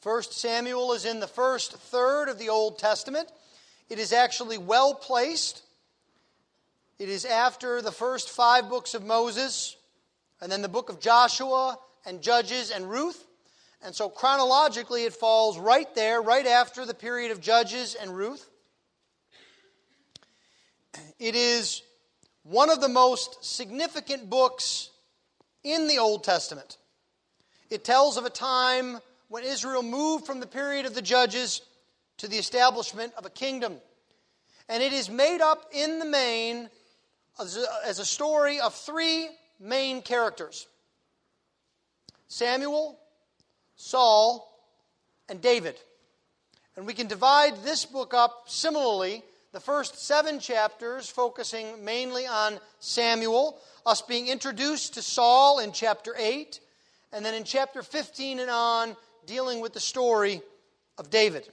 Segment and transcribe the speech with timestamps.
[0.00, 3.28] First Samuel is in the first third of the Old Testament.
[3.90, 5.62] It is actually well placed.
[7.00, 9.76] It is after the first five books of Moses,
[10.40, 13.24] and then the book of Joshua and Judges and Ruth.
[13.82, 18.48] And so chronologically, it falls right there, right after the period of Judges and Ruth.
[21.18, 21.82] It is
[22.44, 24.90] one of the most significant books
[25.64, 26.76] in the Old Testament.
[27.68, 31.60] It tells of a time when Israel moved from the period of the judges
[32.18, 33.76] to the establishment of a kingdom.
[34.68, 36.68] And it is made up in the main
[37.40, 39.28] as a, as a story of three
[39.60, 40.66] main characters
[42.30, 42.98] Samuel,
[43.76, 44.46] Saul,
[45.28, 45.76] and David.
[46.76, 49.22] And we can divide this book up similarly.
[49.52, 56.14] The first seven chapters focusing mainly on Samuel, us being introduced to Saul in chapter
[56.18, 56.60] 8,
[57.12, 58.94] and then in chapter 15 and on,
[59.28, 60.40] dealing with the story
[60.96, 61.46] of David.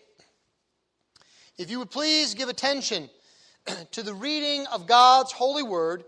[1.58, 3.09] If you would please give attention
[3.92, 6.06] to the reading of God's holy word,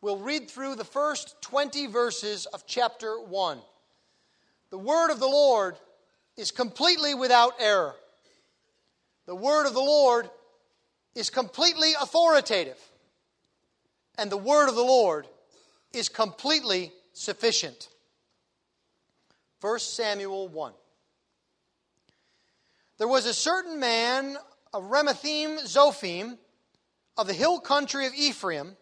[0.00, 3.58] we'll read through the first 20 verses of chapter 1.
[4.70, 5.76] The word of the Lord
[6.36, 7.94] is completely without error.
[9.26, 10.28] The word of the Lord
[11.14, 12.78] is completely authoritative.
[14.18, 15.28] And the word of the Lord
[15.92, 17.88] is completely sufficient.
[19.60, 20.72] 1 Samuel 1.
[22.98, 24.36] There was a certain man
[24.72, 26.38] of Ramathaim Zophim
[27.16, 28.76] of the hill country of Ephraim,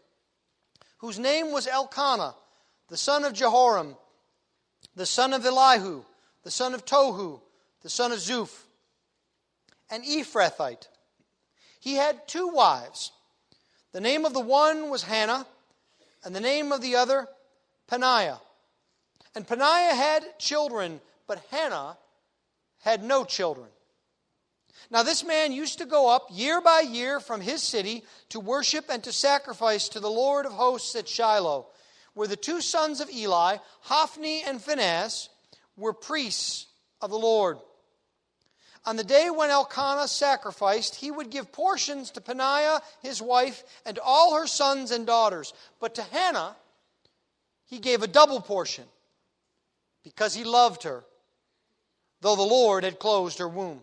[0.98, 2.34] whose name was Elkanah,
[2.88, 3.96] the son of Jeroham,
[4.94, 6.04] the son of Elihu,
[6.42, 7.40] the son of Tohu,
[7.82, 8.64] the son of Zuph,
[9.90, 10.88] an Ephrathite.
[11.80, 13.12] He had two wives.
[13.92, 15.46] The name of the one was Hannah,
[16.24, 17.28] and the name of the other,
[17.88, 18.40] Peninnah.
[19.34, 21.96] And Peninnah had children, but Hannah
[22.80, 23.68] had no children.
[24.90, 28.86] Now, this man used to go up year by year from his city to worship
[28.88, 31.66] and to sacrifice to the Lord of hosts at Shiloh,
[32.14, 35.28] where the two sons of Eli, Hophni and Phinehas,
[35.76, 36.66] were priests
[37.00, 37.58] of the Lord.
[38.84, 43.98] On the day when Elkanah sacrificed, he would give portions to Peninnah, his wife, and
[43.98, 45.54] all her sons and daughters.
[45.80, 46.56] But to Hannah,
[47.64, 48.84] he gave a double portion
[50.02, 51.04] because he loved her,
[52.20, 53.82] though the Lord had closed her womb.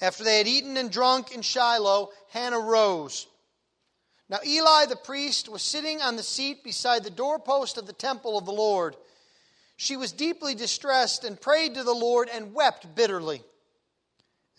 [0.00, 3.26] After they had eaten and drunk in Shiloh, Hannah rose.
[4.28, 8.38] Now Eli the priest was sitting on the seat beside the doorpost of the temple
[8.38, 8.96] of the Lord.
[9.76, 13.42] She was deeply distressed and prayed to the Lord and wept bitterly.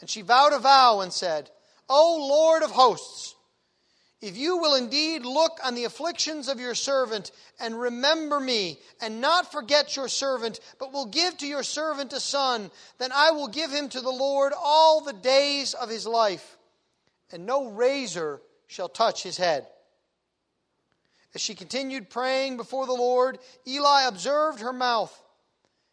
[0.02, 1.50] And she vowed a vow and said,
[1.90, 3.36] O Lord of hosts,
[4.22, 9.22] if you will indeed look on the afflictions of your servant and remember me, and
[9.22, 13.48] not forget your servant, but will give to your servant a son, then I will
[13.48, 16.58] give him to the Lord all the days of his life,
[17.32, 19.68] and no razor shall touch his head.
[21.34, 25.18] As she continued praying before the Lord, Eli observed her mouth.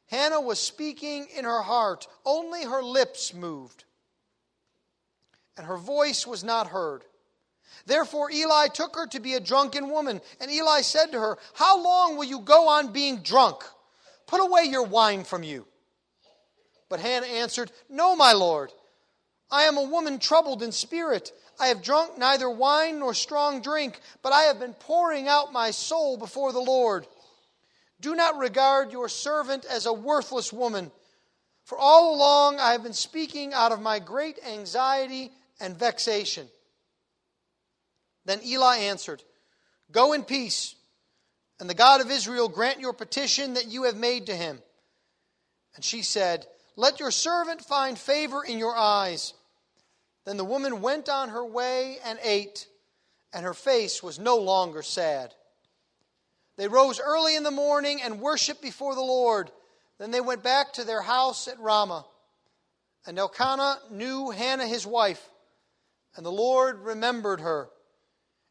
[0.07, 3.85] Hannah was speaking in her heart, only her lips moved,
[5.57, 7.05] and her voice was not heard.
[7.85, 10.21] Therefore, Eli took her to be a drunken woman.
[10.41, 13.63] And Eli said to her, How long will you go on being drunk?
[14.27, 15.67] Put away your wine from you.
[16.89, 18.73] But Hannah answered, No, my Lord.
[19.51, 21.33] I am a woman troubled in spirit.
[21.59, 25.71] I have drunk neither wine nor strong drink, but I have been pouring out my
[25.71, 27.07] soul before the Lord.
[28.01, 30.91] Do not regard your servant as a worthless woman,
[31.65, 36.49] for all along I have been speaking out of my great anxiety and vexation.
[38.27, 39.23] Then Eli answered,
[39.91, 40.75] Go in peace,
[41.59, 44.61] and the God of Israel grant your petition that you have made to him.
[45.77, 49.33] And she said, Let your servant find favor in your eyes.
[50.25, 52.67] Then the woman went on her way and ate,
[53.33, 55.33] and her face was no longer sad.
[56.57, 59.53] They rose early in the morning and worshiped before the Lord.
[59.99, 62.07] Then they went back to their house at Ramah.
[63.07, 65.25] And Elkanah knew Hannah his wife,
[66.17, 67.69] and the Lord remembered her.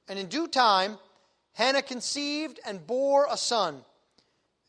[0.08, 0.98] And in due time,
[1.54, 3.84] Hannah conceived and bore a son,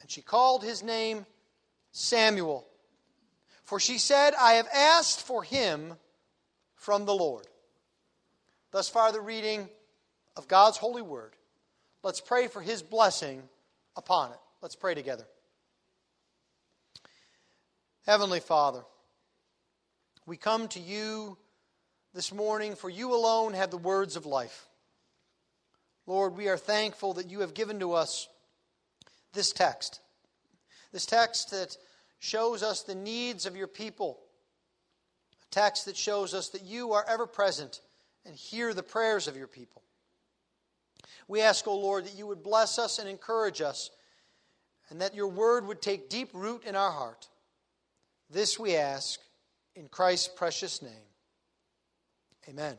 [0.01, 1.27] and she called his name
[1.91, 2.67] Samuel.
[3.65, 5.95] For she said, I have asked for him
[6.77, 7.47] from the Lord.
[8.71, 9.69] Thus far, the reading
[10.37, 11.33] of God's holy word.
[12.03, 13.43] Let's pray for his blessing
[13.97, 14.39] upon it.
[14.63, 15.27] Let's pray together.
[18.07, 18.85] Heavenly Father,
[20.27, 21.37] we come to you
[22.15, 24.66] this morning, for you alone have the words of life.
[26.07, 28.29] Lord, we are thankful that you have given to us
[29.33, 30.01] this text.
[30.93, 31.77] This text that
[32.19, 34.19] shows us the needs of your people.
[35.43, 37.81] A text that shows us that you are ever present
[38.25, 39.83] and hear the prayers of your people.
[41.29, 43.91] We ask, O oh Lord, that you would bless us and encourage us,
[44.91, 47.29] and that your word would take deep root in our heart.
[48.31, 49.21] This we ask
[49.75, 50.93] in Christ's precious name.
[52.49, 52.77] Amen.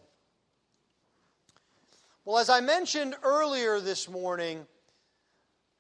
[2.28, 4.68] Well, as I mentioned earlier this morning,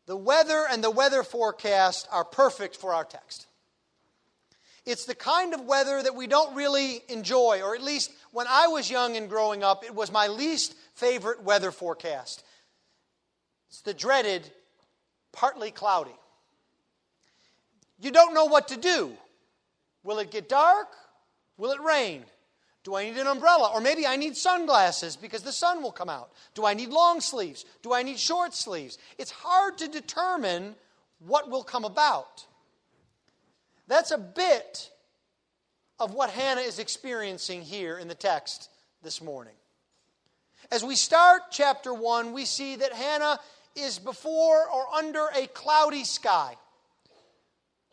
[0.05, 3.47] the weather and the weather forecast are perfect for our text.
[4.85, 8.67] It's the kind of weather that we don't really enjoy, or at least when I
[8.67, 12.45] was young and growing up, it was my least favorite weather forecast.
[13.67, 14.49] It's the dreaded
[15.33, 16.15] partly cloudy.
[17.99, 19.11] You don't know what to do.
[20.01, 20.87] Will it get dark?
[21.57, 22.23] Will it rain?
[22.87, 23.69] Do I need an umbrella?
[23.73, 26.31] Or maybe I need sunglasses because the sun will come out.
[26.55, 27.65] Do I need long sleeves?
[27.83, 28.97] Do I need short sleeves?
[29.17, 30.73] It's hard to determine
[31.19, 32.45] what will come about.
[33.89, 34.89] That's a bit
[35.99, 38.69] of what Hannah is experiencing here in the text
[39.03, 39.55] this morning.
[40.71, 43.37] As we start chapter 1, we see that Hannah
[43.75, 46.55] is before or under a cloudy sky.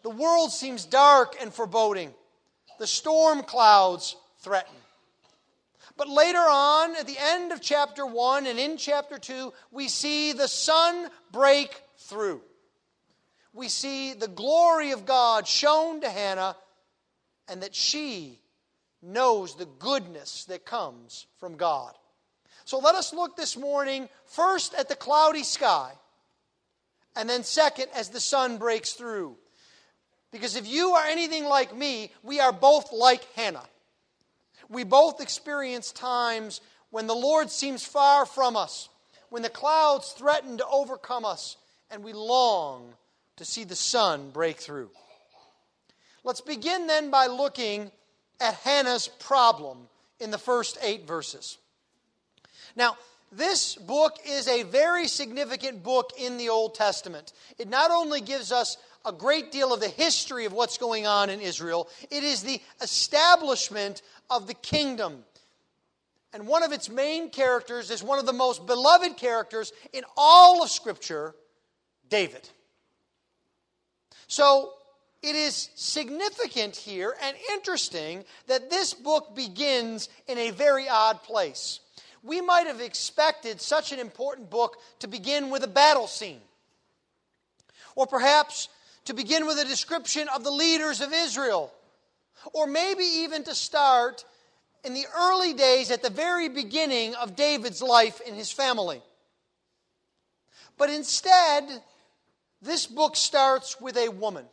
[0.05, 2.15] The world seems dark and foreboding.
[2.79, 4.77] The storm clouds threaten.
[5.97, 10.33] But later on, at the end of chapter 1 and in chapter 2, we see
[10.33, 12.41] the sun break through.
[13.53, 16.57] We see the glory of God shown to Hannah,
[17.49, 18.41] and that she
[19.01, 21.95] knows the goodness that comes from God.
[22.65, 25.93] So let us look this morning first at the cloudy sky,
[27.15, 29.37] and then second as the sun breaks through.
[30.33, 33.63] Because if you are anything like me, we are both like Hannah.
[34.69, 38.89] We both experience times when the Lord seems far from us,
[39.31, 41.57] when the clouds threaten to overcome us,
[41.91, 42.95] and we long
[43.37, 44.91] to see the sun break through.
[46.23, 47.91] Let's begin then by looking
[48.41, 49.89] at Hannah's problem
[50.21, 51.59] in the first eight verses.
[52.77, 52.97] Now,
[53.31, 57.33] this book is a very significant book in the Old Testament.
[57.59, 61.31] It not only gives us a great deal of the history of what's going on
[61.31, 65.25] in Israel, it is the establishment of the kingdom.
[66.33, 70.63] And one of its main characters is one of the most beloved characters in all
[70.63, 71.35] of Scripture
[72.09, 72.49] David.
[74.27, 74.73] So
[75.23, 81.81] it is significant here and interesting that this book begins in a very odd place.
[82.23, 86.41] We might have expected such an important book to begin with a battle scene,
[87.95, 88.69] or perhaps
[89.05, 91.73] to begin with a description of the leaders of Israel
[92.53, 94.25] or maybe even to start
[94.85, 99.01] in the early days at the very beginning of David's life in his family.
[100.77, 101.65] But instead,
[102.61, 104.45] this book starts with a woman.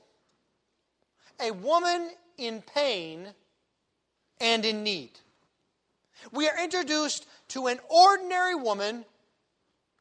[1.40, 3.28] A woman in pain
[4.40, 5.12] and in need.
[6.32, 9.06] We are introduced to an ordinary woman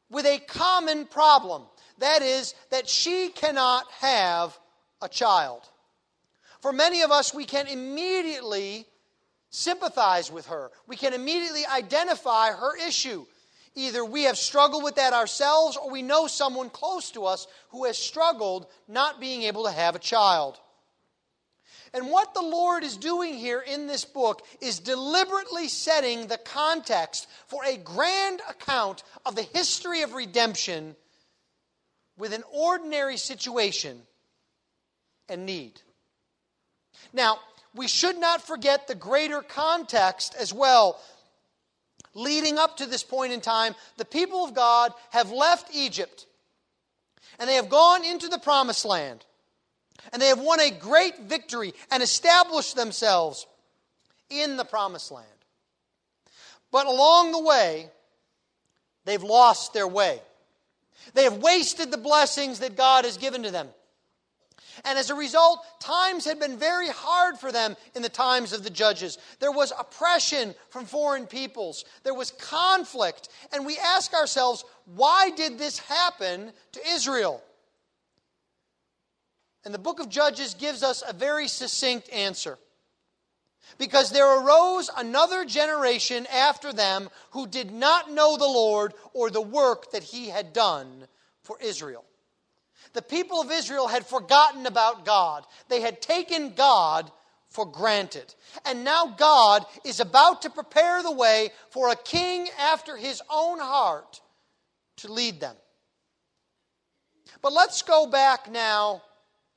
[0.09, 1.63] with a common problem.
[2.01, 4.57] That is, that she cannot have
[5.01, 5.61] a child.
[6.59, 8.85] For many of us, we can immediately
[9.51, 10.71] sympathize with her.
[10.87, 13.25] We can immediately identify her issue.
[13.75, 17.85] Either we have struggled with that ourselves or we know someone close to us who
[17.85, 20.59] has struggled not being able to have a child.
[21.93, 27.27] And what the Lord is doing here in this book is deliberately setting the context
[27.47, 30.95] for a grand account of the history of redemption
[32.21, 33.99] with an ordinary situation
[35.27, 35.81] and need.
[37.13, 37.39] Now,
[37.73, 41.01] we should not forget the greater context as well.
[42.13, 46.27] Leading up to this point in time, the people of God have left Egypt
[47.39, 49.25] and they have gone into the promised land.
[50.13, 53.47] And they have won a great victory and established themselves
[54.29, 55.25] in the promised land.
[56.71, 57.89] But along the way,
[59.05, 60.21] they've lost their way.
[61.13, 63.67] They have wasted the blessings that God has given to them.
[64.85, 68.63] And as a result, times had been very hard for them in the times of
[68.63, 69.17] the judges.
[69.39, 73.29] There was oppression from foreign peoples, there was conflict.
[73.53, 77.43] And we ask ourselves, why did this happen to Israel?
[79.63, 82.57] And the book of Judges gives us a very succinct answer.
[83.77, 89.41] Because there arose another generation after them who did not know the Lord or the
[89.41, 91.07] work that he had done
[91.43, 92.05] for Israel.
[92.93, 97.11] The people of Israel had forgotten about God, they had taken God
[97.49, 98.33] for granted.
[98.65, 103.59] And now God is about to prepare the way for a king after his own
[103.59, 104.21] heart
[104.97, 105.55] to lead them.
[107.41, 109.01] But let's go back now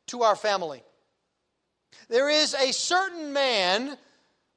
[0.09, 0.83] to our family.
[2.09, 3.97] There is a certain man,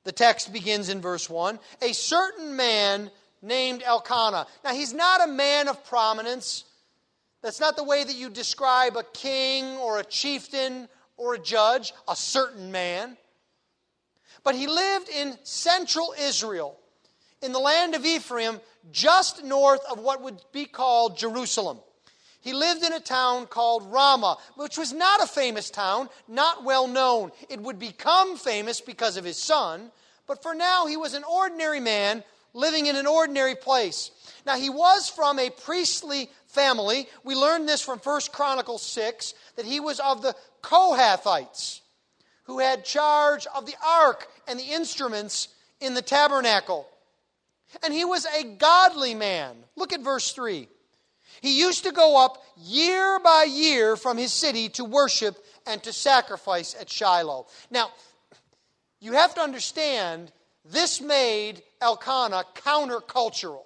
[0.04, 4.48] the text begins in verse 1, a certain man named Elkanah.
[4.64, 6.66] Now, he's not a man of prominence.
[7.42, 11.94] That's not the way that you describe a king or a chieftain or a judge,
[12.08, 13.18] a certain man.
[14.44, 16.78] But he lived in central Israel,
[17.42, 18.60] in the land of Ephraim,
[18.92, 21.80] just north of what would be called Jerusalem.
[22.42, 26.88] He lived in a town called Ramah, which was not a famous town, not well
[26.88, 27.32] known.
[27.50, 29.92] It would become famous because of his son,
[30.28, 34.12] but for now he was an ordinary man living in an ordinary place.
[34.46, 37.08] Now he was from a priestly family.
[37.24, 41.82] We learned this from 1 Chronicles 6 that he was of the Kohathites
[42.44, 45.50] who had charge of the ark and the instruments
[45.82, 46.88] in the tabernacle.
[47.84, 49.56] And he was a godly man.
[49.76, 50.68] Look at verse 3.
[51.42, 55.94] He used to go up year by year from his city to worship and to
[55.94, 57.48] sacrifice at Shiloh.
[57.70, 57.92] Now,
[59.00, 60.32] you have to understand,
[60.66, 63.64] this made Elkanah countercultural.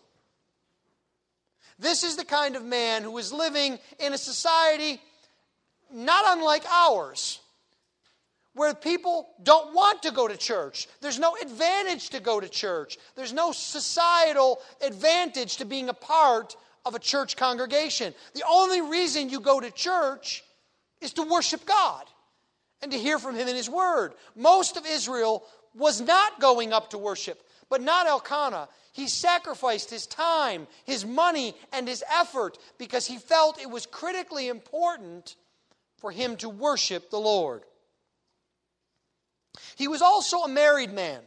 [1.79, 5.01] This is the kind of man who was living in a society
[5.91, 7.39] not unlike ours
[8.53, 10.87] where people don't want to go to church.
[10.99, 12.97] There's no advantage to go to church.
[13.15, 18.13] There's no societal advantage to being a part of a church congregation.
[18.33, 20.43] The only reason you go to church
[20.99, 22.05] is to worship God
[22.81, 24.13] and to hear from Him in His Word.
[24.35, 25.43] Most of Israel
[25.75, 28.67] was not going up to worship, but not Elkanah.
[28.93, 34.49] He sacrificed his time, his money, and his effort because he felt it was critically
[34.49, 35.35] important
[35.99, 37.63] for him to worship the Lord.
[39.77, 41.21] He was also a married man.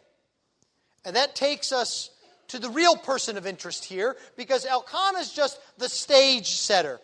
[1.04, 2.10] And that takes us
[2.48, 7.00] to the real person of interest here because Elkanah is just the stage setter.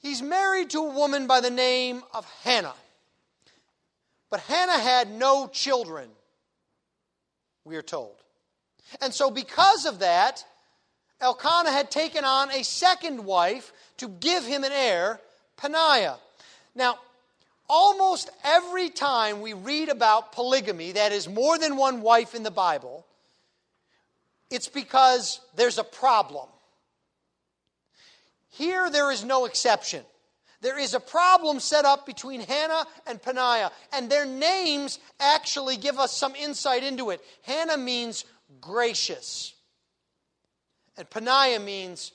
[0.00, 2.74] He's married to a woman by the name of Hannah.
[4.30, 6.08] But Hannah had no children,
[7.64, 8.14] we are told.
[9.00, 10.44] And so, because of that,
[11.20, 15.20] Elkanah had taken on a second wife to give him an heir,
[15.56, 16.18] Peninnah.
[16.74, 16.98] Now,
[17.68, 22.50] almost every time we read about polygamy, that is more than one wife in the
[22.50, 22.97] Bible,
[24.50, 26.48] it's because there's a problem.
[28.50, 30.04] Here, there is no exception.
[30.60, 35.98] There is a problem set up between Hannah and Peninnah, and their names actually give
[35.98, 37.20] us some insight into it.
[37.42, 38.24] Hannah means
[38.60, 39.54] gracious,
[40.96, 42.12] and Peninnah means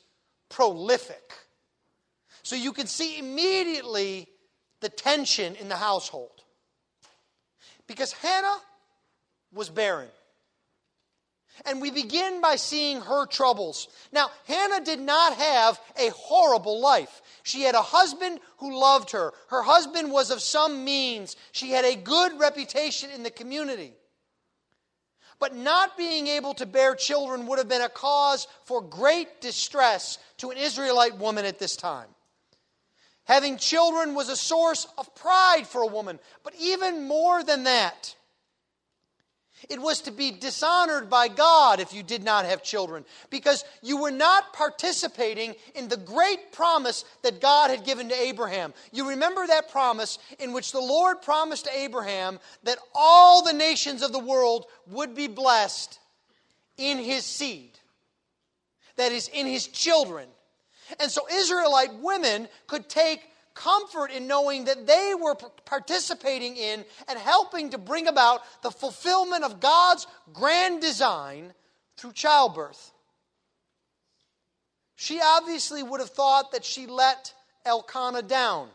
[0.50, 1.34] prolific.
[2.42, 4.28] So you can see immediately
[4.82, 6.44] the tension in the household.
[7.88, 8.58] Because Hannah
[9.54, 10.10] was barren.
[11.66, 13.88] And we begin by seeing her troubles.
[14.12, 17.22] Now, Hannah did not have a horrible life.
[17.44, 19.34] She had a husband who loved her.
[19.50, 21.36] Her husband was of some means.
[21.52, 23.94] She had a good reputation in the community.
[25.40, 30.18] But not being able to bear children would have been a cause for great distress
[30.38, 32.08] to an Israelite woman at this time.
[33.26, 38.16] Having children was a source of pride for a woman, but even more than that,
[39.70, 43.98] it was to be dishonored by God if you did not have children, because you
[43.98, 48.74] were not participating in the great promise that God had given to Abraham.
[48.92, 54.12] You remember that promise in which the Lord promised Abraham that all the nations of
[54.12, 56.00] the world would be blessed
[56.78, 57.72] in his seed,
[58.96, 60.28] that is, in his children.
[61.00, 63.22] And so Israelite women could take
[63.54, 69.44] comfort in knowing that they were participating in and helping to bring about the fulfillment
[69.44, 71.54] of God's grand design
[71.98, 72.92] through childbirth.
[74.96, 77.34] She obviously would have thought that she let
[77.66, 78.70] Elkanah down.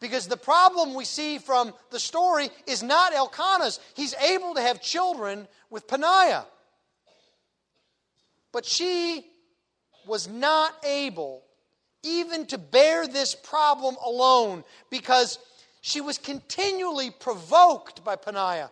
[0.00, 3.80] Because the problem we see from the story is not Elkanah's.
[3.94, 6.46] He's able to have children with Peninnah.
[8.52, 9.26] But she
[10.06, 11.42] was not able
[12.02, 15.38] even to bear this problem alone because
[15.80, 18.70] she was continually provoked by Peninnah.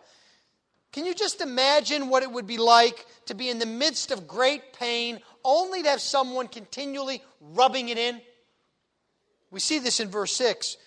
[0.91, 4.27] Can you just imagine what it would be like to be in the midst of
[4.27, 8.21] great pain only to have someone continually rubbing it in?
[9.51, 10.77] We see this in verse 6.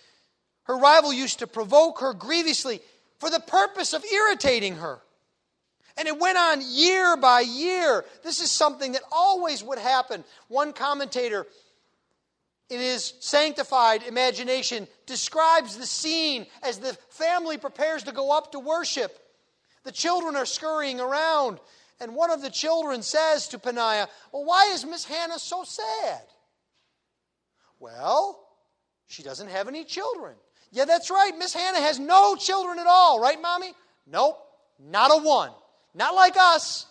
[0.65, 2.81] Her rival used to provoke her grievously
[3.19, 5.01] for the purpose of irritating her.
[5.97, 8.05] And it went on year by year.
[8.23, 10.25] This is something that always would happen.
[10.49, 11.47] One commentator,
[12.71, 18.61] in his sanctified imagination, describes the scene as the family prepares to go up to
[18.61, 19.19] worship.
[19.85, 21.59] The children are scurrying around,
[22.01, 26.23] and one of the children says to Peninnah, Well, why is Miss Hannah so sad?
[27.81, 28.47] Well,
[29.09, 30.37] she doesn't have any children.
[30.71, 31.33] Yeah, that's right.
[31.37, 33.73] Miss Hannah has no children at all, right, Mommy?
[34.07, 34.39] Nope,
[34.79, 35.51] not a one.
[35.95, 36.87] Not like us.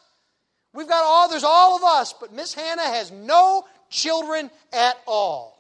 [0.74, 5.59] We've got all, there's all of us, but Miss Hannah has no children at all.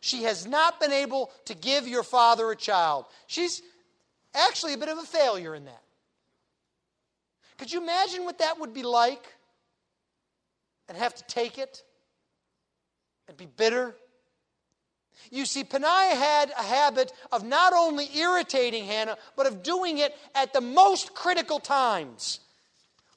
[0.00, 3.06] She has not been able to give your father a child.
[3.26, 3.62] She's
[4.34, 5.82] actually a bit of a failure in that.
[7.58, 9.24] Could you imagine what that would be like?
[10.88, 11.82] And have to take it
[13.28, 13.94] and be bitter
[15.30, 20.16] you see, Peninnah had a habit of not only irritating Hannah, but of doing it
[20.34, 22.40] at the most critical times.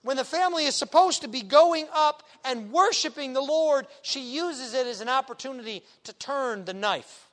[0.01, 4.73] When the family is supposed to be going up and worshiping the Lord, she uses
[4.73, 7.29] it as an opportunity to turn the knife.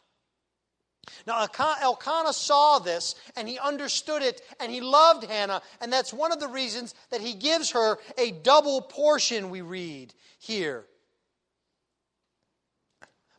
[1.27, 1.47] Now,
[1.83, 6.41] Elkanah saw this and he understood it and he loved Hannah, and that's one of
[6.41, 10.85] the reasons that he gives her a double portion, we read here.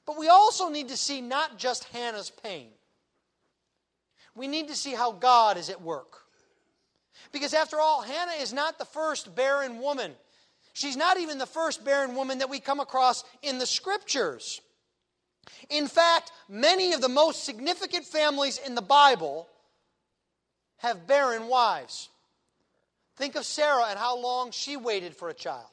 [0.06, 2.68] But we also need to see not just Hannah's pain,
[4.36, 6.18] we need to see how God is at work.
[7.32, 10.13] Because after all, Hannah is not the first barren woman.
[10.74, 14.62] She's not even the first barren woman that we come across in the scriptures.
[15.70, 19.48] In fact, many of the most significant families in the Bible
[20.78, 22.10] have barren wives.
[23.18, 25.66] Think of Sarah and how long she waited for a child.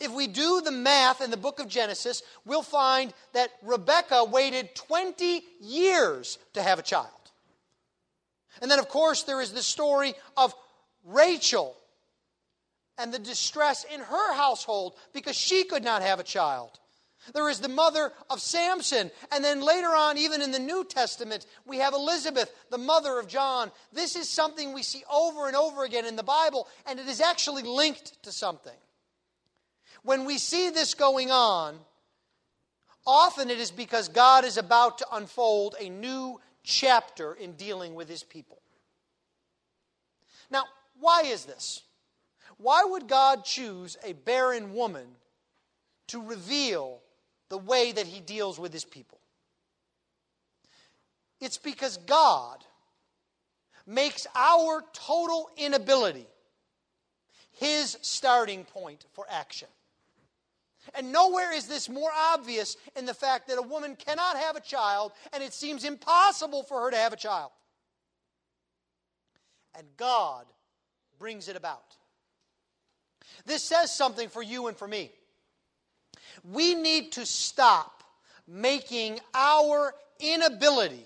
[0.00, 4.74] If we do the math in the book of Genesis, we'll find that Rebecca waited
[4.74, 7.08] 20 years to have a child.
[8.60, 10.54] And then, of course, there is the story of
[11.04, 11.76] Rachel
[12.98, 16.78] and the distress in her household because she could not have a child.
[17.34, 19.10] There is the mother of Samson.
[19.32, 23.28] And then later on, even in the New Testament, we have Elizabeth, the mother of
[23.28, 23.70] John.
[23.92, 27.20] This is something we see over and over again in the Bible, and it is
[27.20, 28.76] actually linked to something.
[30.02, 31.76] When we see this going on,
[33.06, 38.08] often it is because God is about to unfold a new chapter in dealing with
[38.08, 38.62] his people.
[40.50, 40.64] Now,
[40.98, 41.82] why is this?
[42.58, 45.06] Why would God choose a barren woman
[46.08, 47.00] to reveal
[47.48, 49.18] the way that he deals with his people?
[51.40, 52.64] It's because God
[53.86, 56.26] makes our total inability
[57.52, 59.68] his starting point for action.
[60.94, 64.60] And nowhere is this more obvious in the fact that a woman cannot have a
[64.60, 67.50] child and it seems impossible for her to have a child.
[69.76, 70.46] And God
[71.18, 71.96] brings it about.
[73.46, 75.10] This says something for you and for me.
[76.44, 78.02] We need to stop
[78.46, 81.04] making our inability,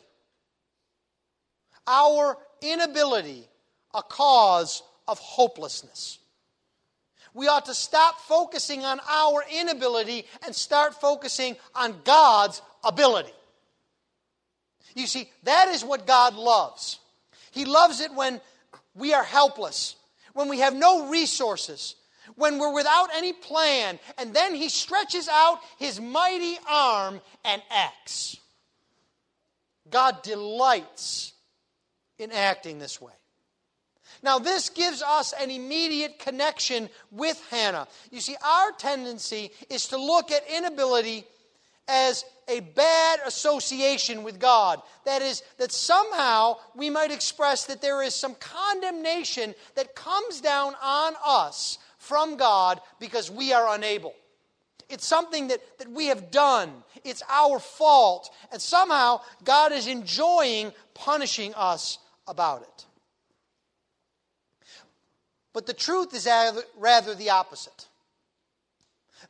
[1.87, 3.48] our inability,
[3.94, 6.18] a cause of hopelessness.
[7.35, 13.32] We ought to stop focusing on our inability and start focusing on God's ability.
[14.94, 16.98] You see, that is what God loves.
[17.50, 18.40] He loves it when
[18.94, 19.96] we are helpless,
[20.35, 21.96] when we have no resources,
[22.42, 28.37] when we're without any plan, and then He stretches out His mighty arm and acts.
[29.88, 31.35] God delights
[32.18, 33.12] in acting this way.
[34.24, 37.87] Now, this gives us an immediate connection with Hannah.
[38.11, 41.24] You see, our tendency is to look at inability
[41.87, 44.83] as a bad association with God.
[45.05, 50.74] That is, that somehow we might express that there is some condemnation that comes down
[50.83, 54.12] on us from God because we are unable.
[54.88, 56.70] It's something that, that we have done.
[57.04, 58.28] It's our fault.
[58.50, 62.84] And somehow God is enjoying punishing us about it.
[65.52, 66.28] But the truth is
[66.76, 67.86] rather the opposite.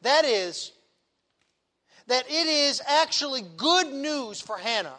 [0.01, 0.73] That is,
[2.07, 4.97] that it is actually good news for Hannah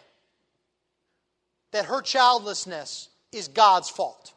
[1.72, 4.33] that her childlessness is God's fault.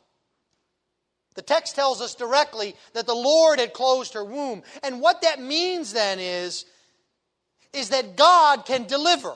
[1.37, 4.63] The text tells us directly that the Lord had closed her womb.
[4.83, 6.65] And what that means then is,
[7.73, 9.35] is that God can deliver.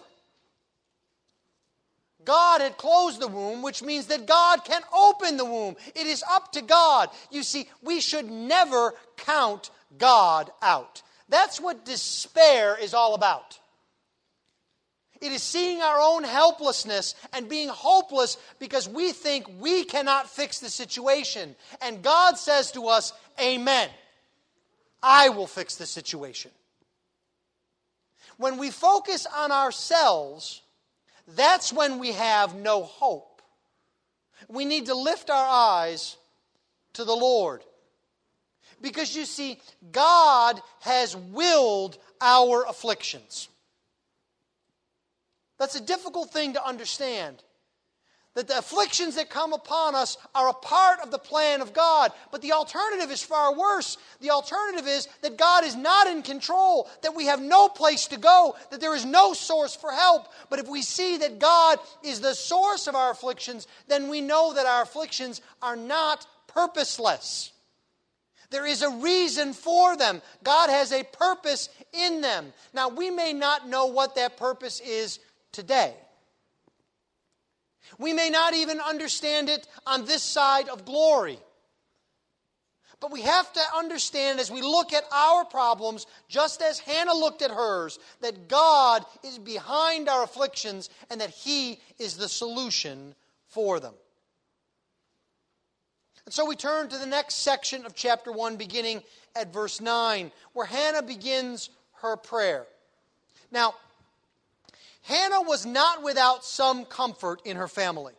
[2.24, 5.76] God had closed the womb, which means that God can open the womb.
[5.94, 7.10] It is up to God.
[7.30, 11.02] You see, we should never count God out.
[11.28, 13.59] That's what despair is all about.
[15.20, 20.60] It is seeing our own helplessness and being hopeless because we think we cannot fix
[20.60, 21.54] the situation.
[21.82, 23.90] And God says to us, Amen.
[25.02, 26.50] I will fix the situation.
[28.36, 30.62] When we focus on ourselves,
[31.36, 33.42] that's when we have no hope.
[34.48, 36.16] We need to lift our eyes
[36.94, 37.62] to the Lord.
[38.80, 39.58] Because you see,
[39.92, 43.48] God has willed our afflictions.
[45.60, 47.44] That's a difficult thing to understand.
[48.34, 52.12] That the afflictions that come upon us are a part of the plan of God.
[52.32, 53.98] But the alternative is far worse.
[54.22, 58.16] The alternative is that God is not in control, that we have no place to
[58.16, 60.28] go, that there is no source for help.
[60.48, 64.54] But if we see that God is the source of our afflictions, then we know
[64.54, 67.52] that our afflictions are not purposeless.
[68.48, 70.22] There is a reason for them.
[70.42, 72.54] God has a purpose in them.
[72.72, 75.18] Now, we may not know what that purpose is
[75.52, 75.94] today.
[77.98, 81.38] We may not even understand it on this side of glory.
[83.00, 87.40] But we have to understand as we look at our problems, just as Hannah looked
[87.40, 93.14] at hers, that God is behind our afflictions and that He is the solution
[93.46, 93.94] for them.
[96.26, 99.02] And so we turn to the next section of chapter 1, beginning
[99.34, 101.70] at verse 9, where Hannah begins
[102.02, 102.66] her prayer.
[103.50, 103.74] Now,
[105.02, 108.14] Hannah was not without some comfort in her family.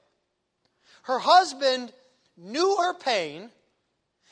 [1.03, 1.93] Her husband
[2.37, 3.49] knew her pain,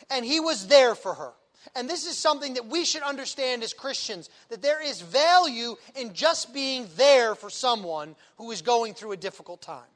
[0.10, 1.34] and he was there for her.
[1.76, 6.14] And this is something that we should understand as Christians that there is value in
[6.14, 9.90] just being there for someone who is going through a difficult time.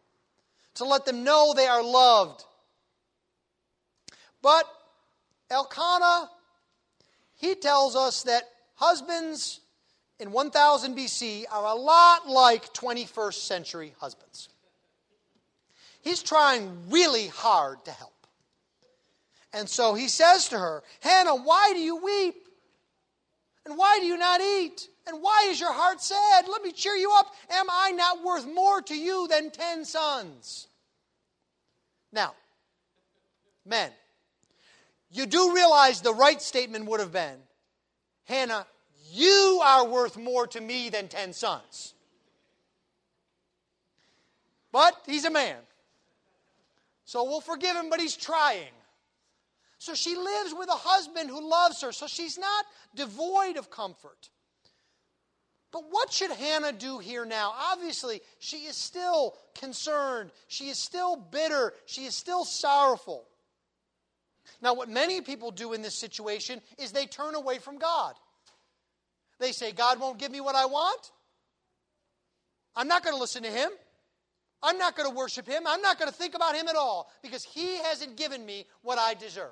[0.76, 2.44] To let them know they are loved.
[4.42, 4.66] But
[5.50, 6.30] Elkanah,
[7.36, 8.44] he tells us that
[8.76, 9.62] husbands
[10.24, 14.48] in 1000 BC are a lot like 21st century husbands.
[16.00, 18.14] He's trying really hard to help.
[19.52, 22.36] And so he says to her, Hannah, why do you weep?
[23.66, 24.88] And why do you not eat?
[25.08, 26.48] And why is your heart sad?
[26.48, 27.28] Let me cheer you up.
[27.50, 30.68] Am I not worth more to you than ten sons?
[32.14, 32.34] Now,
[33.66, 33.92] men,
[35.12, 37.40] you do realize the right statement would have been
[38.24, 38.66] Hannah,
[39.14, 41.94] you are worth more to me than ten sons.
[44.72, 45.58] But he's a man.
[47.06, 48.74] So we'll forgive him, but he's trying.
[49.78, 54.30] So she lives with a husband who loves her, so she's not devoid of comfort.
[55.72, 57.54] But what should Hannah do here now?
[57.72, 60.32] Obviously, she is still concerned.
[60.48, 61.74] She is still bitter.
[61.86, 63.26] She is still sorrowful.
[64.62, 68.16] Now, what many people do in this situation is they turn away from God.
[69.44, 71.12] They say, God won't give me what I want.
[72.78, 73.70] I'm not going to listen to him.
[74.64, 75.64] I'm not going to worship him.
[75.68, 78.98] I'm not going to think about him at all because he hasn't given me what
[78.98, 79.52] I deserve.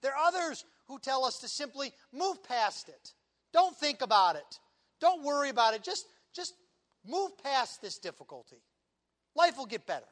[0.00, 3.12] There are others who tell us to simply move past it.
[3.52, 4.60] Don't think about it.
[4.98, 5.82] Don't worry about it.
[5.82, 6.54] Just, just
[7.06, 8.62] move past this difficulty.
[9.34, 10.06] Life will get better.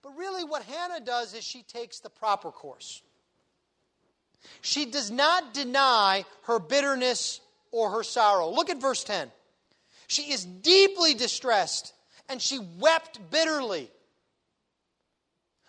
[0.00, 3.02] But really, what Hannah does is she takes the proper course.
[4.62, 8.50] She does not deny her bitterness or her sorrow.
[8.50, 9.30] Look at verse 10.
[10.06, 11.92] She is deeply distressed
[12.28, 13.90] and she wept bitterly.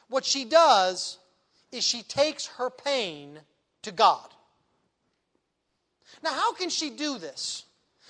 [0.10, 1.18] What she does
[1.72, 3.40] is she takes her pain
[3.84, 4.28] to God.
[6.24, 7.66] Now, how can she do this?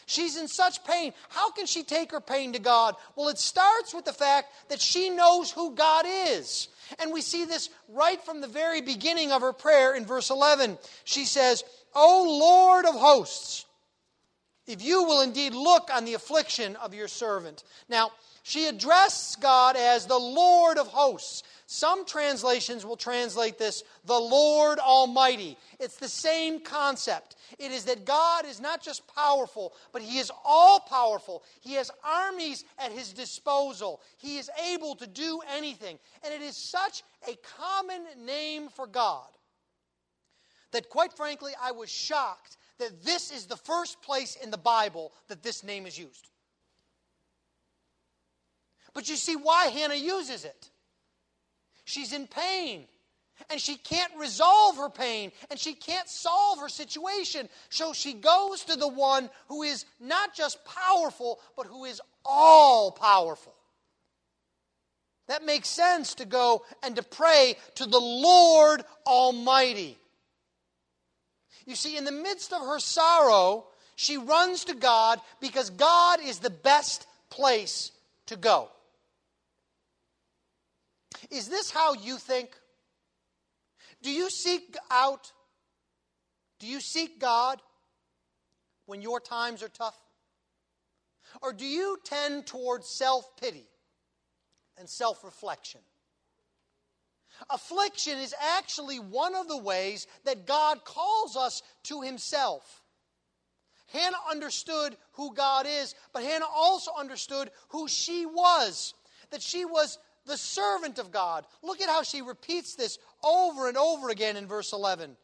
[0.06, 1.14] She's in such pain.
[1.30, 2.96] How can she take her pain to God?
[3.16, 6.68] Well, it starts with the fact that she knows who God is.
[7.00, 10.78] And we see this right from the very beginning of her prayer in verse 11.
[11.04, 11.64] She says,
[11.96, 13.66] O Lord of hosts,
[14.68, 17.64] if you will indeed look on the affliction of your servant.
[17.90, 18.12] Now,
[18.44, 21.44] she addresses God as the Lord of hosts.
[21.68, 25.58] Some translations will translate this the Lord Almighty.
[25.80, 27.38] It's the same concept.
[27.60, 31.44] It is that God is not just powerful, but He is all powerful.
[31.62, 34.02] He has armies at His disposal.
[34.18, 35.98] He is able to do anything.
[36.26, 39.30] And it is such a common name for God
[40.72, 45.14] that, quite frankly, I was shocked that this is the first place in the Bible
[45.28, 46.31] that this name is used.
[48.94, 50.70] But you see why Hannah uses it.
[51.86, 52.86] She's in pain
[53.50, 57.50] and she can't resolve her pain and she can't solve her situation.
[57.70, 62.92] So she goes to the one who is not just powerful, but who is all
[62.92, 63.54] powerful.
[65.28, 69.98] That makes sense to go and to pray to the Lord Almighty.
[71.66, 73.68] You see, in the midst of her sorrow,
[74.02, 77.92] She runs to God because God is the best place
[78.26, 78.70] to go.
[81.30, 82.50] Is this how you think?
[84.02, 85.32] Do you seek out?
[86.60, 87.62] Do you seek God
[88.86, 90.00] when your times are tough?
[91.42, 93.68] Or do you tend towards self pity
[94.78, 95.82] and self reflection?
[97.50, 102.82] Affliction is actually one of the ways that God calls us to Himself.
[103.88, 108.94] Hannah understood who God is, but Hannah also understood who she was.
[109.32, 109.98] That she was
[110.32, 111.46] the servant of God.
[111.62, 115.18] Look at how she repeats this over and over again in verse 11.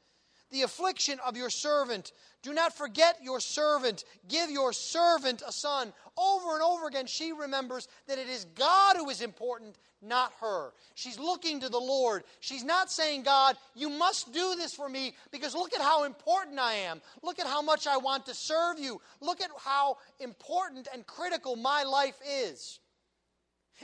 [0.51, 2.11] The affliction of your servant.
[2.43, 4.03] Do not forget your servant.
[4.27, 5.93] Give your servant a son.
[6.17, 10.73] Over and over again, she remembers that it is God who is important, not her.
[10.95, 12.23] She's looking to the Lord.
[12.41, 16.59] She's not saying, God, you must do this for me because look at how important
[16.59, 17.01] I am.
[17.23, 18.99] Look at how much I want to serve you.
[19.21, 22.79] Look at how important and critical my life is.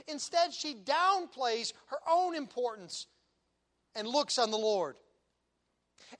[0.08, 3.06] Instead, she downplays her own importance
[3.94, 4.96] and looks on the Lord.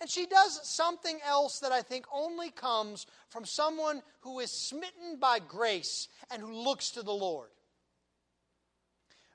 [0.00, 5.18] And she does something else that I think only comes from someone who is smitten
[5.20, 7.50] by grace and who looks to the Lord.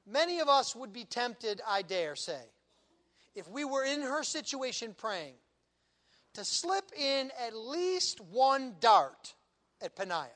[0.05, 2.41] Many of us would be tempted, I dare say,
[3.35, 5.35] if we were in her situation praying,
[6.33, 9.35] to slip in at least one dart
[9.81, 10.29] at Peninnah.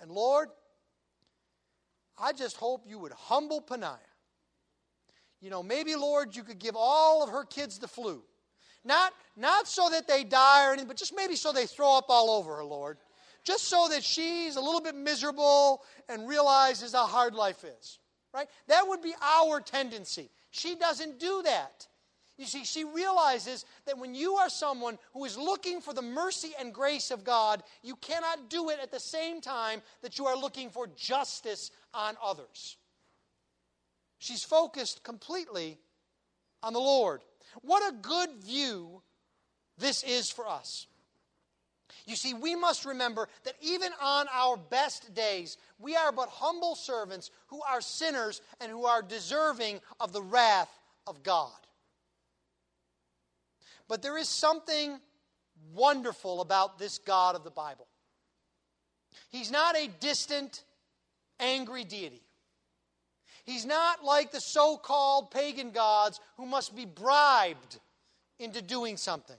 [0.00, 0.48] And Lord,
[2.20, 3.98] I just hope you would humble Peninnah.
[5.40, 8.22] You know, maybe, Lord, you could give all of her kids the flu.
[8.84, 12.06] Not, not so that they die or anything, but just maybe so they throw up
[12.08, 12.98] all over her, Lord.
[13.42, 17.98] Just so that she's a little bit miserable and realizes how hard life is.
[18.34, 18.48] Right?
[18.68, 20.30] That would be our tendency.
[20.50, 21.86] She doesn't do that.
[22.40, 26.52] You see, she realizes that when you are someone who is looking for the mercy
[26.58, 30.38] and grace of God, you cannot do it at the same time that you are
[30.38, 32.78] looking for justice on others.
[34.20, 35.76] She's focused completely
[36.62, 37.20] on the Lord.
[37.60, 39.02] What a good view
[39.76, 40.86] this is for us.
[42.06, 46.74] You see, we must remember that even on our best days, we are but humble
[46.74, 50.70] servants who are sinners and who are deserving of the wrath
[51.06, 51.52] of God.
[53.90, 55.00] But there is something
[55.74, 57.88] wonderful about this God of the Bible.
[59.30, 60.62] He's not a distant,
[61.40, 62.22] angry deity.
[63.44, 67.80] He's not like the so called pagan gods who must be bribed
[68.38, 69.36] into doing something.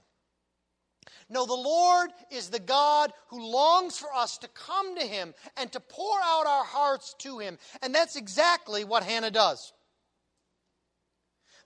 [1.30, 5.72] No, the Lord is the God who longs for us to come to Him and
[5.72, 7.58] to pour out our hearts to Him.
[7.80, 9.72] And that's exactly what Hannah does.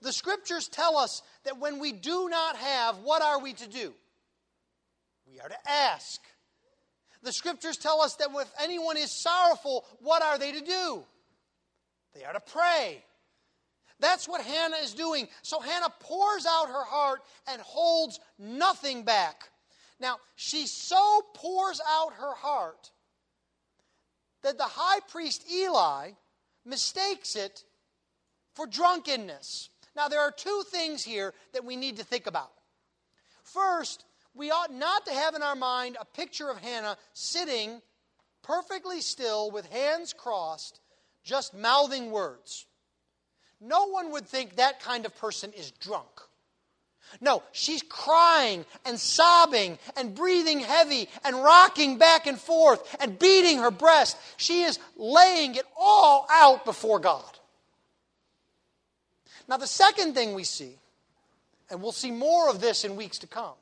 [0.01, 3.93] The scriptures tell us that when we do not have, what are we to do?
[5.29, 6.21] We are to ask.
[7.23, 11.03] The scriptures tell us that if anyone is sorrowful, what are they to do?
[12.13, 13.03] They are to pray.
[13.99, 15.27] That's what Hannah is doing.
[15.41, 19.49] So Hannah pours out her heart and holds nothing back.
[19.99, 22.91] Now, she so pours out her heart
[24.43, 26.11] that the high priest Eli
[26.65, 27.63] mistakes it
[28.53, 29.69] for drunkenness.
[29.97, 32.51] Now, there are two things here that we need to think about.
[33.41, 34.05] First,
[34.35, 37.81] we ought not to have in our mind a picture of Hannah sitting
[38.43, 40.79] perfectly still with hands crossed
[41.23, 42.67] just mouthing words.
[43.59, 46.21] No one would think that kind of person is drunk.
[47.19, 53.57] No, she's crying and sobbing and breathing heavy and rocking back and forth and beating
[53.57, 54.15] her breast.
[54.37, 57.36] She is laying it all out before God.
[59.47, 60.77] Now, the second thing we see,
[61.69, 63.55] and we'll see more of this in weeks to come,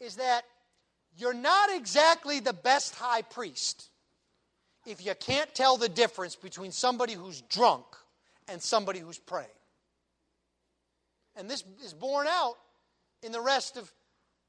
[0.00, 0.44] is that
[1.16, 3.88] you're not exactly the best high priest
[4.86, 7.84] if you can't tell the difference between somebody who's drunk
[8.48, 9.48] and somebody who's praying.
[11.36, 12.56] And this is borne out
[13.22, 13.90] in the rest of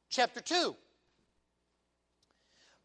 [0.09, 0.75] chapter 2.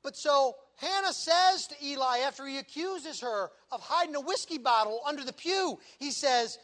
[0.02, 5.02] But so Hannah says to Eli after he accuses her of hiding a whiskey bottle
[5.06, 6.58] under the pew, he says,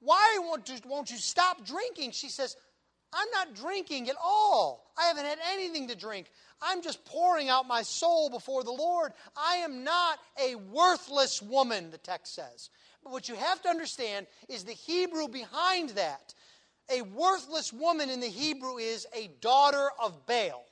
[0.00, 2.12] Why won't you, stop drinking?
[2.12, 2.56] She says,
[3.12, 4.92] I'm not drinking at all.
[4.98, 6.30] I haven't had anything to drink.
[6.60, 9.12] I'm just pouring out my soul before the Lord.
[9.36, 12.70] I am not a worthless woman, the text says.
[13.02, 16.34] But what you have to understand is the Hebrew behind that.
[16.90, 20.64] A worthless woman in the Hebrew is a daughter of Baal.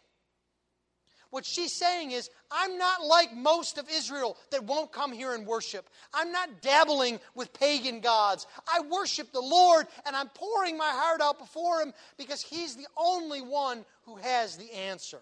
[1.31, 5.47] What she's saying is, I'm not like most of Israel that won't come here and
[5.47, 5.89] worship.
[6.15, 8.47] I'm not dabbling with pagan gods.
[8.73, 12.87] I worship the Lord and I'm pouring my heart out before Him because He's the
[12.97, 15.19] only one who has the answer.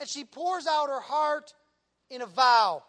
[0.00, 1.52] And she pours out her heart
[2.08, 2.84] in a vow.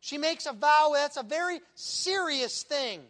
[0.00, 3.02] She makes a vow that's a very serious thing.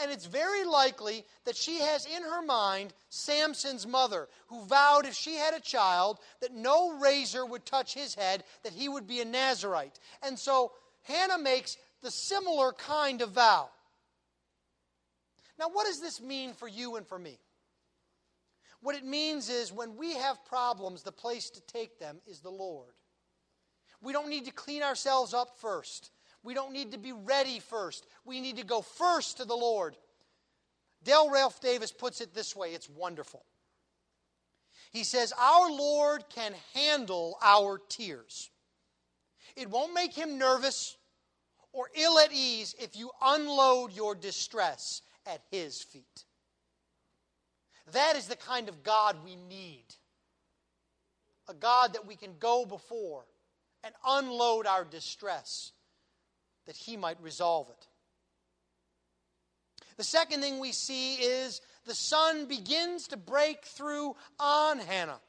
[0.00, 5.14] And it's very likely that she has in her mind Samson's mother, who vowed if
[5.14, 9.20] she had a child that no razor would touch his head, that he would be
[9.20, 9.98] a Nazarite.
[10.22, 13.68] And so Hannah makes the similar kind of vow.
[15.58, 17.38] Now, what does this mean for you and for me?
[18.80, 22.50] What it means is when we have problems, the place to take them is the
[22.50, 22.94] Lord.
[24.00, 26.10] We don't need to clean ourselves up first.
[26.42, 28.06] We don't need to be ready first.
[28.24, 29.96] We need to go first to the Lord.
[31.04, 33.44] Dale Ralph Davis puts it this way it's wonderful.
[34.90, 38.50] He says, Our Lord can handle our tears.
[39.56, 40.96] It won't make him nervous
[41.72, 46.24] or ill at ease if you unload your distress at his feet.
[47.92, 49.84] That is the kind of God we need.
[51.48, 53.24] A God that we can go before
[53.82, 55.72] and unload our distress
[56.66, 57.88] that he might resolve it.
[59.96, 65.20] The second thing we see is the sun begins to break through on Hannah.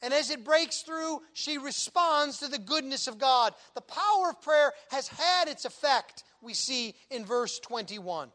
[0.00, 3.54] And as it breaks through, she responds to the goodness of God.
[3.74, 8.30] The power of prayer has had its effect, we see in verse 21.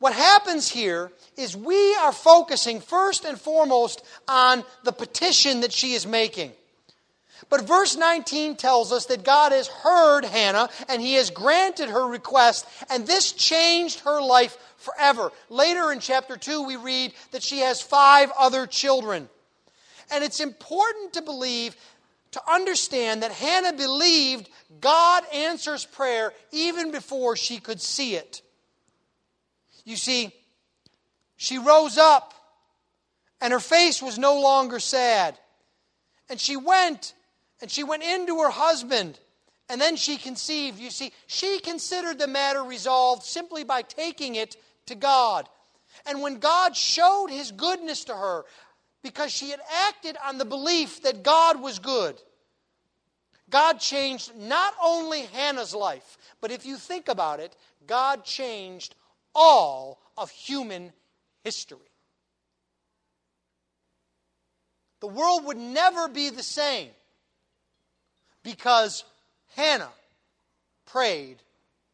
[0.00, 5.92] What happens here is we are focusing first and foremost on the petition that she
[5.92, 6.52] is making.
[7.48, 12.06] But verse 19 tells us that God has heard Hannah and he has granted her
[12.06, 15.30] request, and this changed her life forever.
[15.48, 19.28] Later in chapter 2, we read that she has five other children.
[20.10, 21.76] And it's important to believe,
[22.32, 24.48] to understand that Hannah believed
[24.80, 28.42] God answers prayer even before she could see it.
[29.84, 30.32] You see,
[31.36, 32.34] she rose up,
[33.40, 35.36] and her face was no longer sad.
[36.30, 37.14] And she went
[37.62, 39.18] and she went into her husband,
[39.68, 40.80] and then she conceived.
[40.80, 45.48] You see, she considered the matter resolved simply by taking it to God.
[46.04, 48.44] And when God showed his goodness to her,
[49.04, 52.20] because she had acted on the belief that God was good,
[53.48, 57.54] God changed not only Hannah's life, but if you think about it,
[57.86, 58.96] God changed
[59.34, 60.92] all of human
[61.44, 61.78] history.
[65.00, 66.88] The world would never be the same
[68.42, 69.04] because
[69.56, 69.92] Hannah
[70.86, 71.38] prayed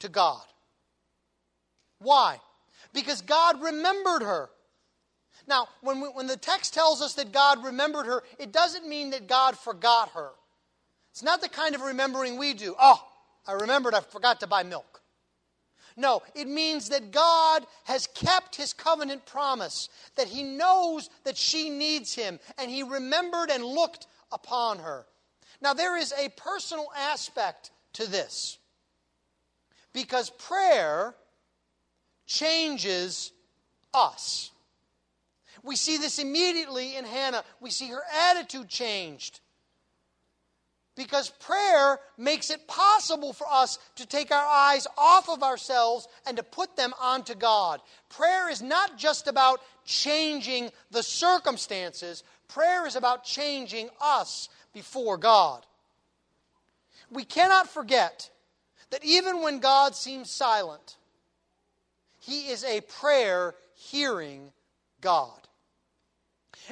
[0.01, 0.43] to God.
[2.01, 2.39] Why?
[2.93, 4.49] Because God remembered her.
[5.47, 9.11] Now, when, we, when the text tells us that God remembered her, it doesn't mean
[9.11, 10.31] that God forgot her.
[11.11, 12.75] It's not the kind of remembering we do.
[12.79, 13.03] Oh,
[13.47, 15.01] I remembered I forgot to buy milk.
[15.97, 21.71] No, it means that God has kept his covenant promise, that he knows that she
[21.71, 25.07] needs him, and he remembered and looked upon her.
[25.61, 28.59] Now, there is a personal aspect to this
[29.93, 31.15] because prayer
[32.27, 33.33] changes
[33.93, 34.51] us.
[35.65, 37.45] We see this immediately in Hannah.
[37.61, 39.41] We see her attitude changed.
[40.95, 46.37] Because prayer makes it possible for us to take our eyes off of ourselves and
[46.37, 47.81] to put them onto God.
[48.09, 55.65] Prayer is not just about changing the circumstances, prayer is about changing us before God.
[57.11, 58.31] We cannot forget
[58.91, 60.97] that even when God seems silent,
[62.19, 64.53] He is a prayer hearing
[65.01, 65.41] God.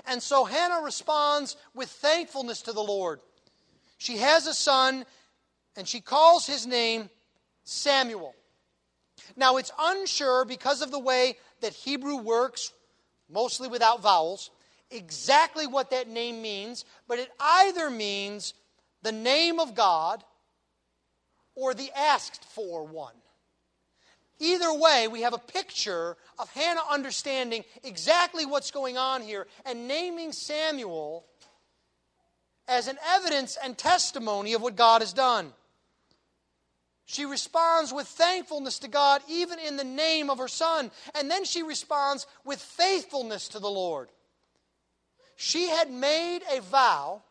[0.06, 3.20] And so Hannah responds with thankfulness to the Lord.
[3.98, 5.06] She has a son,
[5.76, 7.08] and she calls his name
[7.64, 8.34] Samuel.
[9.36, 12.72] Now, it's unsure because of the way that Hebrew works,
[13.30, 14.50] mostly without vowels,
[14.90, 18.54] exactly what that name means, but it either means
[19.02, 20.22] the name of God
[21.54, 23.14] or the asked for one.
[24.38, 29.88] Either way, we have a picture of Hannah understanding exactly what's going on here and
[29.88, 31.24] naming Samuel
[32.68, 35.52] as an evidence and testimony of what God has done.
[37.06, 40.90] She responds with thankfulness to God, even in the name of her son.
[41.14, 44.08] And then she responds with faithfulness to the Lord.
[45.36, 47.22] She had made a vow,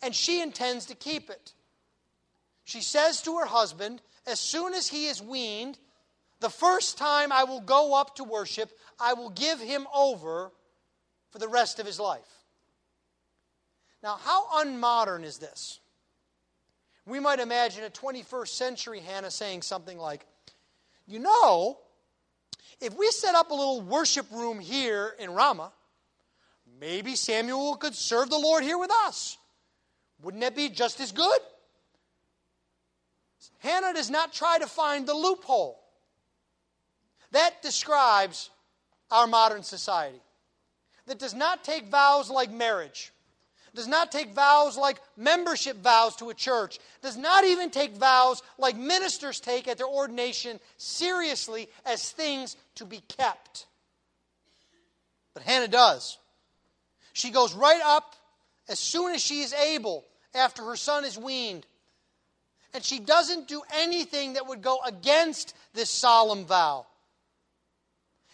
[0.00, 1.52] and she intends to keep it.
[2.64, 5.76] She says to her husband, As soon as he is weaned,
[6.38, 10.52] the first time I will go up to worship, I will give him over
[11.30, 12.44] for the rest of his life.
[14.02, 15.80] Now, how unmodern is this?
[17.06, 20.24] We might imagine a 21st century Hannah saying something like,
[21.06, 21.78] You know,
[22.80, 25.72] if we set up a little worship room here in Ramah,
[26.80, 29.38] maybe Samuel could serve the Lord here with us.
[30.22, 31.40] Wouldn't that be just as good?
[33.58, 35.78] Hannah does not try to find the loophole.
[37.32, 38.50] That describes
[39.10, 40.20] our modern society.
[41.06, 43.12] That does not take vows like marriage,
[43.74, 48.42] does not take vows like membership vows to a church, does not even take vows
[48.58, 53.66] like ministers take at their ordination seriously as things to be kept.
[55.34, 56.18] But Hannah does.
[57.12, 58.14] She goes right up
[58.68, 60.04] as soon as she is able
[60.34, 61.66] after her son is weaned.
[62.72, 66.86] And she doesn't do anything that would go against this solemn vow.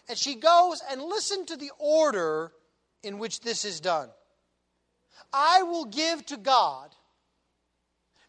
[0.07, 2.51] And she goes and listen to the order
[3.03, 4.09] in which this is done.
[5.33, 6.95] I will give to God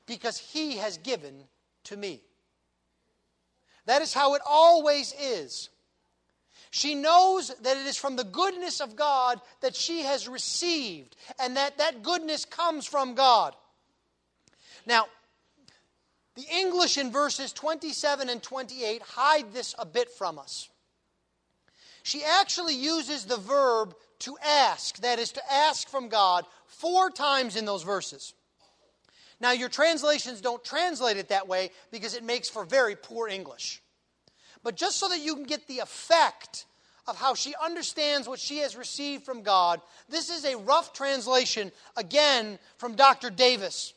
[0.07, 1.45] because he has given
[1.85, 2.23] to me.
[3.87, 5.71] That is how it always is.
[6.79, 11.57] She knows that it is from the goodness of God that she has received, and
[11.57, 13.57] that that goodness comes from God.
[14.87, 15.07] Now,
[16.37, 20.69] the English in verses 27 and 28 hide this a bit from us.
[22.05, 27.57] She actually uses the verb to ask, that is, to ask from God, four times
[27.57, 28.35] in those verses.
[29.41, 33.83] Now, your translations don't translate it that way because it makes for very poor English.
[34.63, 36.67] But just so that you can get the effect
[37.09, 39.81] of how she understands what she has received from God,
[40.11, 43.31] this is a rough translation, again, from Dr.
[43.31, 43.95] Davis.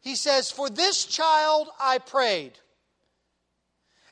[0.00, 2.52] He says, For this child I prayed,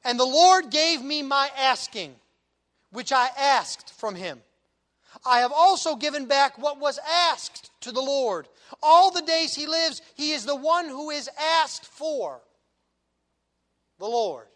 [0.05, 2.15] and the Lord gave me my asking,
[2.93, 4.43] which I asked from him.
[5.25, 7.01] I have also given back what was
[7.31, 8.49] asked to the Lord.
[8.83, 12.43] All the days he lives, he is the one who is asked for
[13.99, 14.47] the Lord.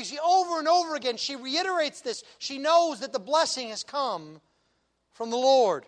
[0.00, 2.24] You see, over and over again, she reiterates this.
[2.38, 4.40] She knows that the blessing has come
[5.12, 5.84] from the Lord.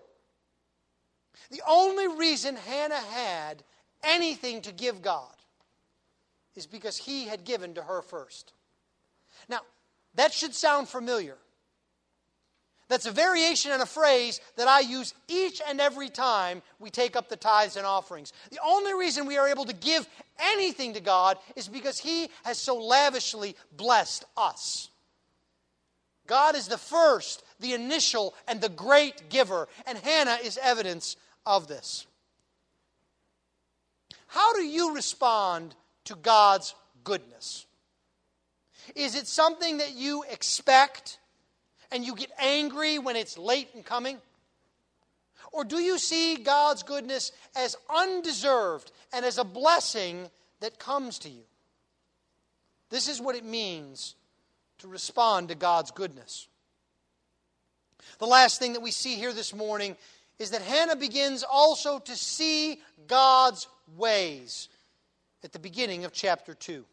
[1.50, 3.62] The only reason Hannah had
[4.04, 5.34] anything to give God
[6.54, 8.52] is because he had given to her first.
[9.48, 9.60] Now,
[10.14, 11.38] that should sound familiar.
[12.92, 17.16] That's a variation on a phrase that I use each and every time we take
[17.16, 18.34] up the tithes and offerings.
[18.50, 20.06] The only reason we are able to give
[20.38, 24.90] anything to God is because He has so lavishly blessed us.
[26.26, 31.16] God is the first, the initial, and the great giver, and Hannah is evidence
[31.46, 32.06] of this.
[34.26, 35.74] How do you respond
[36.04, 36.74] to God's
[37.04, 37.64] goodness?
[38.94, 41.20] Is it something that you expect?
[41.92, 44.18] And you get angry when it's late in coming?
[45.52, 50.28] Or do you see God's goodness as undeserved and as a blessing
[50.60, 51.42] that comes to you?
[52.90, 54.14] This is what it means
[54.78, 56.48] to respond to God's goodness.
[58.18, 59.96] The last thing that we see here this morning
[60.38, 64.68] is that Hannah begins also to see God's ways
[65.44, 66.84] at the beginning of chapter 2.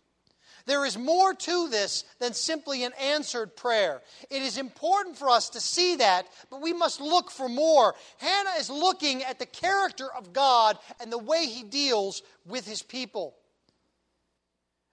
[0.69, 4.03] There is more to this than simply an answered prayer.
[4.29, 7.95] It is important for us to see that, but we must look for more.
[8.19, 12.83] Hannah is looking at the character of God and the way he deals with his
[12.83, 13.35] people.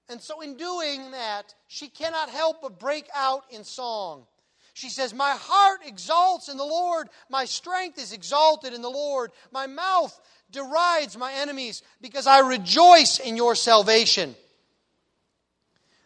[0.09, 4.24] And so, in doing that, she cannot help but break out in song.
[4.72, 9.31] She says, My heart exalts in the Lord, my strength is exalted in the Lord,
[9.53, 10.18] my mouth
[10.51, 14.35] derides my enemies because I rejoice in your salvation.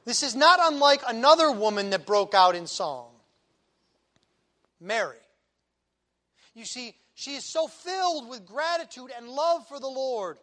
[0.05, 3.09] This is not unlike another woman that broke out in song
[4.81, 5.17] Mary.
[6.55, 10.39] You see, she is so filled with gratitude and love for the Lord.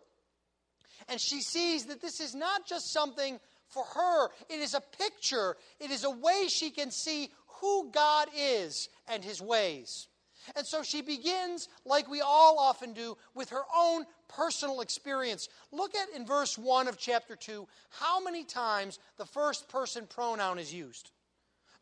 [1.10, 3.40] And she sees that this is not just something
[3.70, 7.30] for her, it is a picture, it is a way she can see
[7.60, 10.08] who God is and his ways.
[10.56, 15.50] And so she begins, like we all often do, with her own personal experience.
[15.72, 20.60] Look at in verse 1 of chapter 2 how many times the first person pronoun
[20.60, 21.12] is used.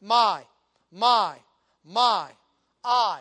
[0.02, 0.44] My,
[0.92, 1.36] my,
[1.84, 2.30] my,
[2.84, 3.20] I.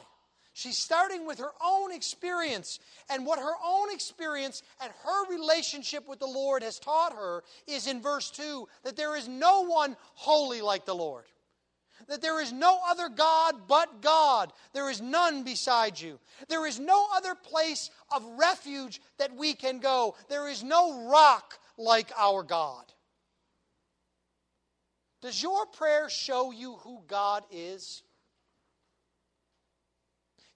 [0.53, 2.79] She's starting with her own experience.
[3.11, 7.89] And what her own experience and her relationship with the Lord has taught her is
[7.89, 11.25] in verse 2 that there is no one holy like the Lord
[12.09, 14.53] that there is no other God but God.
[14.73, 16.19] There is none beside you.
[16.49, 20.17] There is no other place of refuge that we can go.
[20.29, 22.85] There is no rock like our God.
[25.23, 28.03] Does your prayer show you who God is?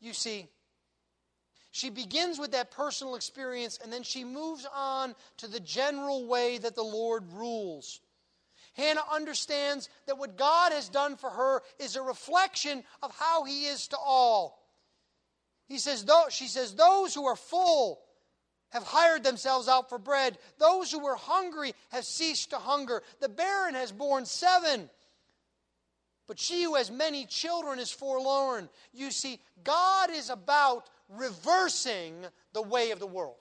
[0.00, 0.46] You see,
[1.70, 6.58] she begins with that personal experience and then she moves on to the general way
[6.58, 8.00] that the Lord rules.
[8.78, 13.66] Hannah understands that what God has done for her is a reflection of how He
[13.66, 14.64] is to all.
[15.66, 18.00] He says, she says, those who are full
[18.70, 20.38] have hired themselves out for bread.
[20.58, 23.02] Those who were hungry have ceased to hunger.
[23.20, 24.88] The barren has borne seven.
[26.26, 28.68] But she who has many children is forlorn.
[28.92, 32.14] You see, God is about reversing
[32.52, 33.36] the way of the world.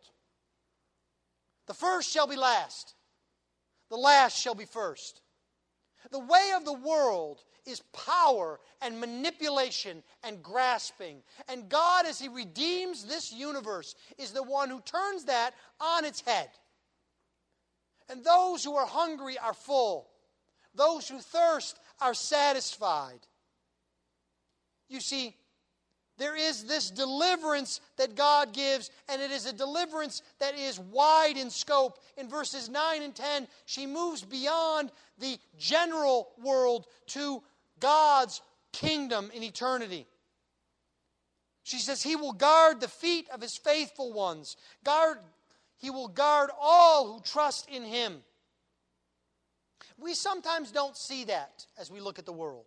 [1.67, 2.95] The first shall be last,
[3.89, 5.21] the last shall be first.
[6.11, 11.21] The way of the world is power and manipulation and grasping.
[11.47, 16.21] And God, as He redeems this universe, is the one who turns that on its
[16.21, 16.49] head.
[18.09, 20.07] And those who are hungry are full,
[20.73, 23.19] those who thirst are satisfied.
[24.87, 25.35] You see,
[26.17, 31.37] there is this deliverance that God gives, and it is a deliverance that is wide
[31.37, 31.99] in scope.
[32.17, 37.43] In verses 9 and 10, she moves beyond the general world to
[37.79, 38.41] God's
[38.73, 40.07] kingdom in eternity.
[41.63, 44.57] She says, He will guard the feet of His faithful ones.
[44.83, 45.19] Guard,
[45.77, 48.23] he will guard all who trust in Him.
[49.99, 52.65] We sometimes don't see that as we look at the world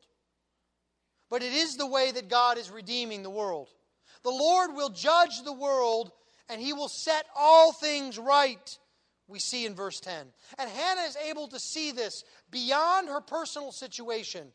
[1.30, 3.68] but it is the way that God is redeeming the world.
[4.24, 6.12] The Lord will judge the world
[6.48, 8.78] and he will set all things right,
[9.28, 10.26] we see in verse 10.
[10.58, 14.48] And Hannah is able to see this beyond her personal situation.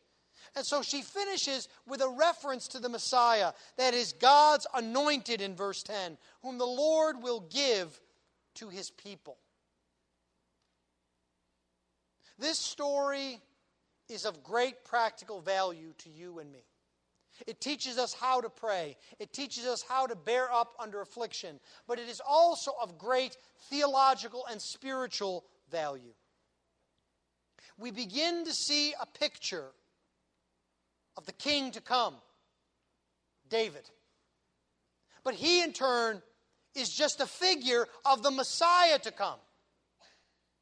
[0.54, 5.56] And so she finishes with a reference to the Messiah, that is God's anointed in
[5.56, 7.98] verse 10, whom the Lord will give
[8.56, 9.38] to his people.
[12.38, 13.40] This story
[14.08, 16.64] is of great practical value to you and me.
[17.46, 18.96] It teaches us how to pray.
[19.18, 21.60] It teaches us how to bear up under affliction.
[21.86, 23.36] But it is also of great
[23.68, 26.14] theological and spiritual value.
[27.78, 29.66] We begin to see a picture
[31.16, 32.14] of the king to come,
[33.50, 33.90] David.
[35.24, 36.22] But he, in turn,
[36.74, 39.38] is just a figure of the Messiah to come,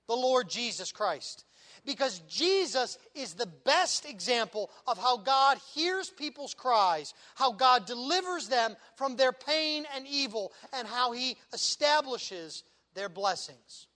[0.08, 1.44] the Lord Jesus Christ
[1.84, 8.48] because Jesus is the best example of how God hears people's cries, how God delivers
[8.48, 12.64] them from their pain and evil, and how He establishes
[12.94, 13.86] their blessings.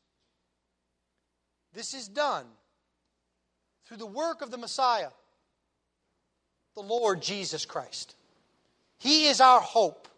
[1.72, 2.46] This is done
[3.86, 5.10] through the work of the Messiah,
[6.74, 8.14] the Lord Jesus Christ.
[8.98, 10.08] He is our hope.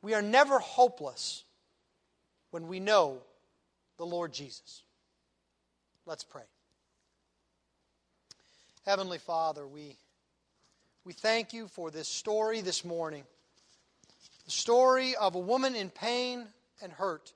[0.00, 1.44] We are never hopeless
[2.50, 3.18] when we know
[3.98, 4.82] the Lord Jesus.
[6.06, 6.42] Let's pray.
[8.84, 9.96] Heavenly Father, we,
[11.04, 13.24] we thank you for this story this morning.
[14.44, 16.46] The story of a woman in pain
[16.80, 17.32] and hurt.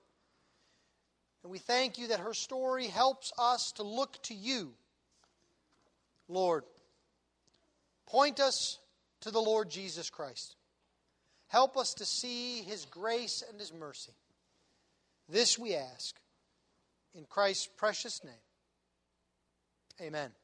[1.42, 4.70] And we thank you that her story helps us to look to you.
[6.28, 6.62] Lord,
[8.06, 8.78] point us
[9.22, 10.54] to the Lord Jesus Christ.
[11.48, 14.12] Help us to see his grace and his mercy.
[15.28, 16.14] This we ask
[17.16, 18.34] in Christ's precious name.
[20.00, 20.39] Amen.